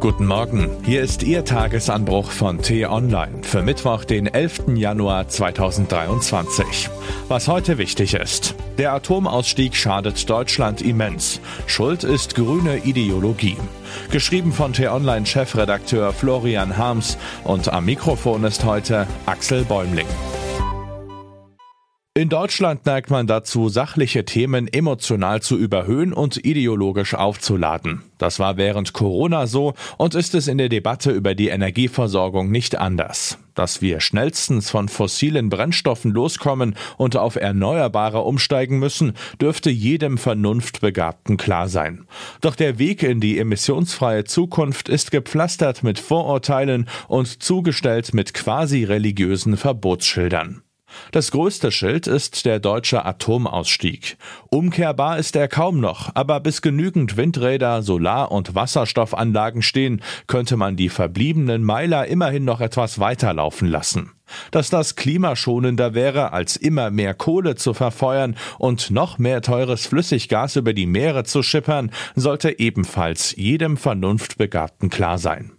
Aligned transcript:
Guten 0.00 0.24
Morgen, 0.24 0.70
hier 0.82 1.02
ist 1.02 1.22
Ihr 1.24 1.44
Tagesanbruch 1.44 2.30
von 2.30 2.62
T-Online 2.62 3.42
für 3.42 3.60
Mittwoch, 3.60 4.06
den 4.06 4.26
11. 4.26 4.68
Januar 4.74 5.28
2023. 5.28 6.88
Was 7.28 7.48
heute 7.48 7.76
wichtig 7.76 8.14
ist. 8.14 8.54
Der 8.78 8.94
Atomausstieg 8.94 9.76
schadet 9.76 10.30
Deutschland 10.30 10.80
immens. 10.80 11.42
Schuld 11.66 12.02
ist 12.02 12.34
grüne 12.34 12.78
Ideologie. 12.78 13.58
Geschrieben 14.10 14.54
von 14.54 14.72
T-Online-Chefredakteur 14.72 16.14
Florian 16.14 16.78
Harms 16.78 17.18
und 17.44 17.70
am 17.70 17.84
Mikrofon 17.84 18.44
ist 18.44 18.64
heute 18.64 19.06
Axel 19.26 19.66
Bäumling. 19.66 20.06
In 22.20 22.28
Deutschland 22.28 22.84
neigt 22.84 23.08
man 23.08 23.26
dazu, 23.26 23.70
sachliche 23.70 24.26
Themen 24.26 24.68
emotional 24.70 25.40
zu 25.40 25.56
überhöhen 25.56 26.12
und 26.12 26.44
ideologisch 26.44 27.14
aufzuladen. 27.14 28.02
Das 28.18 28.38
war 28.38 28.58
während 28.58 28.92
Corona 28.92 29.46
so 29.46 29.72
und 29.96 30.14
ist 30.14 30.34
es 30.34 30.46
in 30.46 30.58
der 30.58 30.68
Debatte 30.68 31.12
über 31.12 31.34
die 31.34 31.48
Energieversorgung 31.48 32.50
nicht 32.50 32.76
anders. 32.76 33.38
Dass 33.54 33.80
wir 33.80 34.00
schnellstens 34.00 34.68
von 34.68 34.90
fossilen 34.90 35.48
Brennstoffen 35.48 36.10
loskommen 36.10 36.76
und 36.98 37.16
auf 37.16 37.36
Erneuerbare 37.36 38.20
umsteigen 38.20 38.78
müssen, 38.78 39.14
dürfte 39.40 39.70
jedem 39.70 40.18
Vernunftbegabten 40.18 41.38
klar 41.38 41.70
sein. 41.70 42.04
Doch 42.42 42.54
der 42.54 42.78
Weg 42.78 43.02
in 43.02 43.20
die 43.20 43.38
emissionsfreie 43.38 44.24
Zukunft 44.24 44.90
ist 44.90 45.10
gepflastert 45.10 45.82
mit 45.82 45.98
Vorurteilen 45.98 46.86
und 47.08 47.42
zugestellt 47.42 48.12
mit 48.12 48.34
quasi 48.34 48.84
religiösen 48.84 49.56
Verbotsschildern. 49.56 50.60
Das 51.12 51.30
größte 51.30 51.72
Schild 51.72 52.06
ist 52.06 52.44
der 52.46 52.60
deutsche 52.60 53.04
Atomausstieg. 53.04 54.16
Umkehrbar 54.48 55.18
ist 55.18 55.36
er 55.36 55.48
kaum 55.48 55.80
noch, 55.80 56.10
aber 56.14 56.40
bis 56.40 56.62
genügend 56.62 57.16
Windräder, 57.16 57.82
Solar- 57.82 58.32
und 58.32 58.54
Wasserstoffanlagen 58.54 59.62
stehen, 59.62 60.02
könnte 60.26 60.56
man 60.56 60.76
die 60.76 60.88
verbliebenen 60.88 61.64
Meiler 61.64 62.06
immerhin 62.06 62.44
noch 62.44 62.60
etwas 62.60 62.98
weiterlaufen 62.98 63.68
lassen. 63.68 64.12
Dass 64.50 64.70
das 64.70 64.96
klimaschonender 64.96 65.94
wäre, 65.94 66.32
als 66.32 66.56
immer 66.56 66.90
mehr 66.90 67.14
Kohle 67.14 67.56
zu 67.56 67.74
verfeuern 67.74 68.36
und 68.58 68.90
noch 68.90 69.18
mehr 69.18 69.42
teures 69.42 69.86
Flüssiggas 69.86 70.56
über 70.56 70.72
die 70.72 70.86
Meere 70.86 71.24
zu 71.24 71.42
schippern, 71.42 71.90
sollte 72.14 72.58
ebenfalls 72.58 73.34
jedem 73.36 73.76
Vernunftbegabten 73.76 74.90
klar 74.90 75.18
sein. 75.18 75.52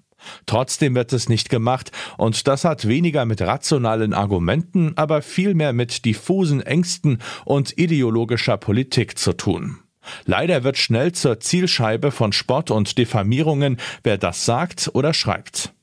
Trotzdem 0.45 0.95
wird 0.95 1.13
es 1.13 1.29
nicht 1.29 1.49
gemacht 1.49 1.91
und 2.17 2.47
das 2.47 2.65
hat 2.65 2.87
weniger 2.87 3.25
mit 3.25 3.41
rationalen 3.41 4.13
Argumenten, 4.13 4.93
aber 4.95 5.21
vielmehr 5.21 5.73
mit 5.73 6.05
diffusen 6.05 6.61
Ängsten 6.61 7.19
und 7.45 7.77
ideologischer 7.77 8.57
Politik 8.57 9.17
zu 9.17 9.33
tun. 9.33 9.79
Leider 10.25 10.63
wird 10.63 10.77
schnell 10.77 11.11
zur 11.11 11.39
Zielscheibe 11.39 12.11
von 12.11 12.33
Spott 12.33 12.71
und 12.71 12.97
Diffamierungen, 12.97 13.77
wer 14.03 14.17
das 14.17 14.45
sagt 14.45 14.89
oder 14.93 15.13
schreibt. 15.13 15.73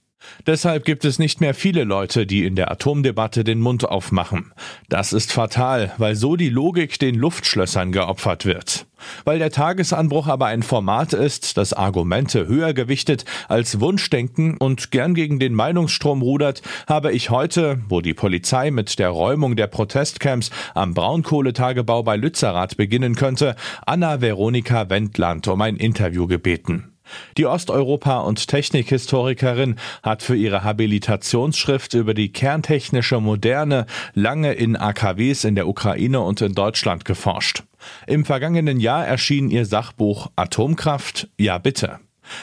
Deshalb 0.47 0.85
gibt 0.85 1.05
es 1.05 1.19
nicht 1.19 1.41
mehr 1.41 1.55
viele 1.55 1.85
Leute, 1.85 2.27
die 2.27 2.45
in 2.45 2.57
der 2.57 2.71
Atomdebatte 2.71 3.45
den 3.45 3.61
Mund 3.61 3.85
aufmachen. 3.85 4.53
Das 4.89 5.13
ist 5.13 5.33
fatal, 5.33 5.93
weil 5.99 6.17
so 6.17 6.37
die 6.37 6.49
Logik 6.49 6.99
den 6.99 7.15
Luftschlössern 7.15 7.93
geopfert 7.93 8.45
wird. 8.45 8.87
Weil 9.25 9.39
der 9.39 9.51
Tagesanbruch 9.51 10.27
aber 10.27 10.47
ein 10.47 10.63
Format 10.63 11.13
ist, 11.13 11.57
das 11.57 11.73
Argumente 11.73 12.47
höher 12.47 12.73
gewichtet 12.73 13.25
als 13.49 13.81
Wunschdenken 13.81 14.57
und 14.57 14.91
gern 14.91 15.15
gegen 15.15 15.39
den 15.39 15.55
Meinungsstrom 15.55 16.23
rudert, 16.23 16.63
habe 16.87 17.13
ich 17.13 17.31
heute, 17.31 17.81
wo 17.89 18.01
die 18.01 18.15
Polizei 18.15 18.71
mit 18.71 18.99
der 18.99 19.11
Räumung 19.11 19.57
der 19.57 19.69
Protestcamps 19.69 20.51
am 20.75 20.95
Braunkohletagebau 20.95 22.03
bei 22.03 22.17
Lützerath 22.17 22.77
beginnen 22.77 23.15
könnte, 23.15 23.57
Anna 23.87 24.21
Veronika 24.21 24.91
Wendland 24.91 25.47
um 25.49 25.61
ein 25.63 25.77
Interview 25.77 26.27
gebeten. 26.27 26.93
Die 27.37 27.47
Osteuropa- 27.47 28.21
und 28.21 28.49
Technikhistorikerin 28.49 29.77
hat 30.03 30.23
für 30.23 30.37
ihre 30.37 30.65
Habilitationsschrift 30.65 31.95
über 31.95 32.15
die 32.15 32.33
kerntechnische 32.33 33.21
Moderne 33.21 33.87
lange 34.15 34.53
in 34.53 34.77
AKWs 34.77 35.45
in 35.45 35.55
der 35.55 35.69
Ukraine 35.69 36.21
und 36.21 36.41
in 36.41 36.55
Deutschland 36.55 37.05
geforscht. 37.05 37.63
Im 38.07 38.25
vergangenen 38.25 38.81
Jahr 38.81 39.07
erschien 39.07 39.51
ihr 39.51 39.67
Sachbuch 39.67 40.31
Atomkraft, 40.37 41.29
ja 41.39 41.59
bitte 41.59 42.01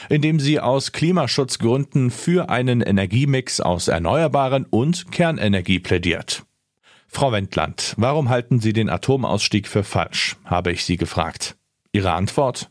in 0.08 0.22
dem 0.22 0.40
sie 0.40 0.60
aus 0.60 0.92
Klimaschutzgründen 0.92 2.10
für 2.10 2.50
einen 2.50 2.80
Energiemix 2.80 3.60
aus 3.60 3.88
Erneuerbaren 3.88 4.66
und 4.68 5.12
Kernenergie 5.12 5.78
plädiert. 5.78 6.44
Frau 7.08 7.32
Wendland, 7.32 7.94
warum 7.96 8.28
halten 8.28 8.60
Sie 8.60 8.72
den 8.72 8.90
Atomausstieg 8.90 9.68
für 9.68 9.84
falsch? 9.84 10.36
habe 10.44 10.72
ich 10.72 10.84
sie 10.84 10.96
gefragt. 10.96 11.56
Ihre 11.92 12.12
Antwort? 12.12 12.70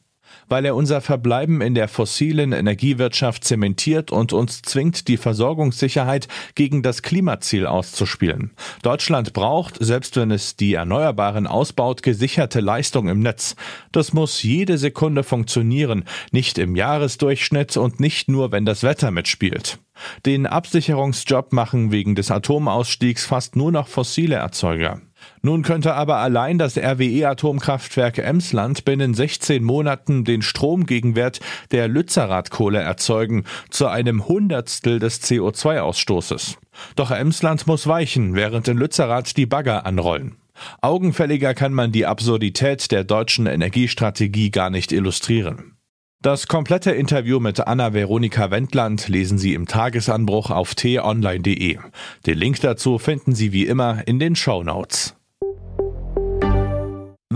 Weil 0.50 0.66
er 0.66 0.76
unser 0.76 1.02
Verbleiben 1.02 1.62
in 1.62 1.76
der 1.76 1.88
fossilen 1.88 2.52
Energiewirtschaft 2.52 3.44
zementiert 3.44 4.12
und 4.12 4.34
uns 4.34 4.62
zwingt, 4.62 5.08
die 5.08 5.18
Versorgungssicherheit 5.18 6.28
gegen 6.56 6.84
das 6.84 7.02
Klimaziel 7.02 7.66
auszuspielen. 7.66 8.52
Deutschland 8.82 9.34
braucht, 9.34 9.78
selbst 9.80 10.16
wenn 10.18 10.32
es 10.32 10.56
die 10.56 10.74
Erneuerbaren 10.74 11.48
ausbaut, 11.48 12.04
gesicherte 12.04 12.60
Leistung 12.60 13.08
im 13.08 13.20
Netz. 13.20 13.56
Das 13.92 14.14
muss 14.14 14.44
jede 14.44 14.78
Sekunde 14.78 15.24
funktionieren, 15.24 16.06
nicht 16.32 16.58
im 16.58 16.76
Jahresdurchschnitt 16.76 17.78
und 17.78 18.00
nicht 18.00 18.30
nur, 18.30 18.52
wenn 18.52 18.66
das 18.66 18.84
Wetter 18.84 19.12
mitspielt. 19.12 19.80
Den 20.26 20.46
Absicherungsjob 20.46 21.54
machen 21.54 21.92
wegen 21.92 22.16
des 22.16 22.32
Atomausstiegs 22.32 23.26
fast 23.26 23.56
nur 23.56 23.72
noch 23.72 23.88
fossile 23.88 24.36
Erzeuger. 24.36 25.02
Nun 25.42 25.62
könnte 25.62 25.94
aber 25.94 26.18
allein 26.18 26.58
das 26.58 26.78
RWE-Atomkraftwerk 26.78 28.18
Emsland 28.18 28.86
binnen 28.86 29.14
16 29.14 29.64
Monaten 29.64 30.24
den 30.24 30.42
Stromgegenwert 30.42 31.40
der 31.72 31.88
Lützerath-Kohle 31.88 32.80
erzeugen, 32.80 33.44
zu 33.70 33.88
einem 33.88 34.28
Hundertstel 34.28 35.00
des 35.00 35.22
CO2-Ausstoßes. 35.22 36.58
Doch 36.96 37.12
Emsland 37.12 37.68
muss 37.68 37.88
weichen, 37.88 38.36
während 38.36 38.68
in 38.68 38.78
Lützerath 38.78 39.38
die 39.38 39.46
Bagger 39.46 39.86
anrollen. 39.86 40.38
Augenfälliger 40.82 41.54
kann 41.54 41.74
man 41.74 41.92
die 41.92 42.06
Absurdität 42.06 42.92
der 42.92 43.04
deutschen 43.04 43.46
Energiestrategie 43.46 44.52
gar 44.52 44.70
nicht 44.70 44.92
illustrieren. 44.92 45.76
Das 46.22 46.48
komplette 46.48 46.92
Interview 46.92 47.40
mit 47.40 47.60
Anna 47.60 47.94
Veronika 47.94 48.50
Wendland 48.50 49.08
lesen 49.10 49.38
Sie 49.38 49.54
im 49.54 49.68
Tagesanbruch 49.68 50.50
auf 50.50 50.74
t-online.de. 50.74 51.78
Den 52.26 52.38
Link 52.38 52.60
dazu 52.62 52.98
finden 52.98 53.36
Sie 53.36 53.52
wie 53.52 53.68
immer 53.68 54.08
in 54.08 54.18
den 54.18 54.36
Show 54.36 54.64
Notes. 54.64 55.15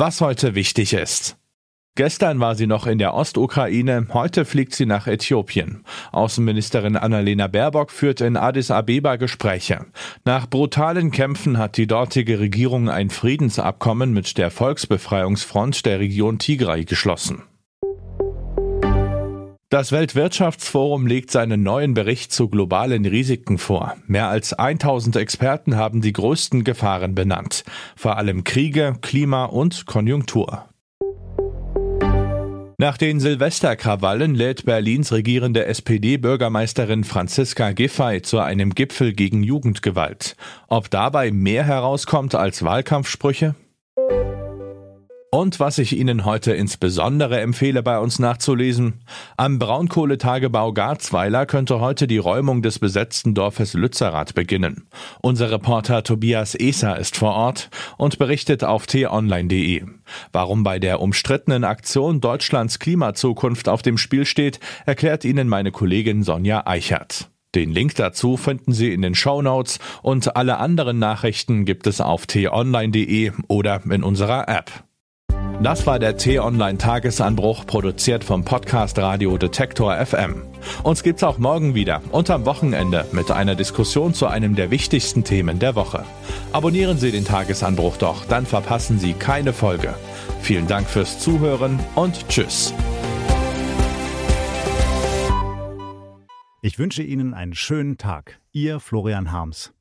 Was 0.01 0.21
heute 0.21 0.55
wichtig 0.55 0.93
ist. 0.93 1.35
Gestern 1.97 2.39
war 2.39 2.55
sie 2.55 2.67
noch 2.67 2.87
in 2.87 2.99
der 2.99 3.13
Ostukraine, 3.15 4.07
heute 4.13 4.45
fliegt 4.45 4.73
sie 4.73 4.85
nach 4.85 5.07
Äthiopien. 5.07 5.83
Außenministerin 6.13 6.95
Annalena 6.95 7.47
Baerbock 7.47 7.91
führt 7.91 8.21
in 8.21 8.37
Addis 8.37 8.71
Abeba 8.71 9.17
Gespräche. 9.17 9.87
Nach 10.23 10.49
brutalen 10.49 11.11
Kämpfen 11.11 11.57
hat 11.57 11.75
die 11.75 11.85
dortige 11.85 12.39
Regierung 12.39 12.87
ein 12.87 13.09
Friedensabkommen 13.09 14.13
mit 14.13 14.37
der 14.37 14.51
Volksbefreiungsfront 14.51 15.85
der 15.85 15.99
Region 15.99 16.39
Tigray 16.39 16.85
geschlossen. 16.85 17.43
Das 19.71 19.91
Weltwirtschaftsforum 19.91 21.05
legt 21.05 21.29
seinen 21.29 21.61
neuen 21.61 21.93
Bericht 21.93 22.33
zu 22.33 22.49
globalen 22.49 23.05
Risiken 23.05 23.59
vor. 23.59 23.95
Mehr 24.07 24.27
als 24.27 24.53
1000 24.53 25.15
Experten 25.15 25.77
haben 25.77 26.01
die 26.01 26.11
größten 26.11 26.63
Gefahren 26.63 27.13
benannt. 27.13 27.63
Vor 27.95 28.17
allem 28.17 28.43
Kriege, 28.43 28.95
Klima 29.01 29.45
und 29.45 29.85
Konjunktur. 29.85 30.65
Nach 32.79 32.97
den 32.97 33.19
Silvesterkrawallen 33.19 34.33
lädt 34.33 34.65
Berlins 34.65 35.11
regierende 35.11 35.65
SPD-Bürgermeisterin 35.65 37.03
Franziska 37.03 37.71
Giffey 37.71 38.23
zu 38.23 38.39
einem 38.39 38.73
Gipfel 38.73 39.13
gegen 39.13 39.43
Jugendgewalt. 39.43 40.35
Ob 40.67 40.89
dabei 40.89 41.29
mehr 41.29 41.63
herauskommt 41.63 42.33
als 42.33 42.63
Wahlkampfsprüche? 42.63 43.53
Und 45.31 45.59
was 45.59 45.77
ich 45.77 45.95
Ihnen 45.95 46.25
heute 46.25 46.53
insbesondere 46.53 47.39
empfehle, 47.39 47.83
bei 47.83 47.99
uns 47.99 48.17
nachzulesen, 48.17 49.01
am 49.37 49.59
Braunkohletagebau 49.59 50.73
Garzweiler 50.73 51.45
könnte 51.45 51.79
heute 51.79 52.07
die 52.07 52.17
Räumung 52.17 52.63
des 52.63 52.79
besetzten 52.79 53.35
Dorfes 53.35 53.75
Lützerath 53.75 54.33
beginnen. 54.33 54.87
Unser 55.21 55.51
Reporter 55.51 56.01
Tobias 56.01 56.55
Eser 56.55 56.97
ist 56.97 57.15
vor 57.15 57.35
Ort 57.35 57.69
und 57.97 58.17
berichtet 58.17 58.63
auf 58.63 58.87
t-online.de. 58.87 59.83
Warum 60.31 60.63
bei 60.63 60.79
der 60.79 60.99
umstrittenen 60.99 61.63
Aktion 61.63 62.21
Deutschlands 62.21 62.79
Klimazukunft 62.79 63.69
auf 63.69 63.83
dem 63.83 63.99
Spiel 63.99 64.25
steht, 64.25 64.59
erklärt 64.87 65.25
Ihnen 65.25 65.47
meine 65.47 65.71
Kollegin 65.71 66.23
Sonja 66.23 66.65
Eichert. 66.65 67.29
Den 67.53 67.71
Link 67.71 67.93
dazu 67.95 68.35
finden 68.35 68.73
Sie 68.73 68.91
in 68.91 69.03
den 69.03 69.13
Show 69.13 69.43
Notes 69.43 69.77
und 70.01 70.35
alle 70.35 70.57
anderen 70.57 70.97
Nachrichten 70.97 71.65
gibt 71.65 71.85
es 71.85 72.01
auf 72.01 72.25
t-online.de 72.25 73.31
oder 73.47 73.81
in 73.91 74.03
unserer 74.03 74.47
App. 74.47 74.88
Das 75.61 75.85
war 75.85 75.99
der 75.99 76.15
T-Online 76.15 76.77
Tagesanbruch, 76.77 77.65
produziert 77.65 78.23
vom 78.23 78.45
Podcast 78.45 78.97
Radio 78.97 79.37
Detektor 79.37 79.93
FM. 80.05 80.43
Uns 80.83 81.03
gibt's 81.03 81.21
auch 81.21 81.37
morgen 81.37 81.75
wieder 81.75 82.01
und 82.13 82.29
am 82.29 82.45
Wochenende 82.45 83.05
mit 83.11 83.29
einer 83.29 83.55
Diskussion 83.55 84.13
zu 84.13 84.27
einem 84.27 84.55
der 84.55 84.71
wichtigsten 84.71 85.25
Themen 85.25 85.59
der 85.59 85.75
Woche. 85.75 86.05
Abonnieren 86.53 86.97
Sie 86.97 87.11
den 87.11 87.25
Tagesanbruch 87.25 87.97
doch, 87.97 88.23
dann 88.23 88.45
verpassen 88.45 88.99
Sie 88.99 89.11
keine 89.11 89.51
Folge. 89.51 89.95
Vielen 90.41 90.67
Dank 90.67 90.87
fürs 90.87 91.19
Zuhören 91.19 91.77
und 91.95 92.29
Tschüss. 92.29 92.73
Ich 96.61 96.79
wünsche 96.79 97.03
Ihnen 97.03 97.33
einen 97.33 97.53
schönen 97.53 97.97
Tag. 97.97 98.39
Ihr 98.53 98.79
Florian 98.79 99.33
Harms. 99.33 99.73